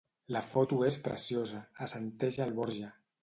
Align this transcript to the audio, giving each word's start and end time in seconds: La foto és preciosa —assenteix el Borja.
La 0.35 0.39
foto 0.51 0.79
és 0.87 0.97
preciosa 1.07 1.61
—assenteix 1.85 2.43
el 2.49 2.57
Borja. 2.63 2.91